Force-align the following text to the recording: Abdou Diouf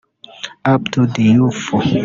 Abdou 0.73 1.05
Diouf 1.13 1.59